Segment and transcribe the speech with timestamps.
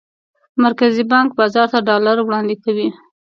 [0.63, 2.87] مرکزي بانک بازار ته ډالر وړاندې کوي.